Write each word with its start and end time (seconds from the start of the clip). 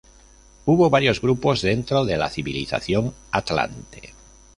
Hubo 0.65 0.89
varios 0.89 1.21
grupos 1.21 1.61
dentro 1.61 2.05
de 2.05 2.17
la 2.17 2.27
civilización 2.27 3.13
Atlante. 3.29 4.15